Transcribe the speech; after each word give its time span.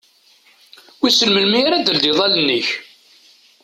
Wissen 1.01 1.29
melmi 1.31 1.59
ara 1.65 1.77
d-teldiḍ 1.81 2.17
allen-ik? 2.25 2.69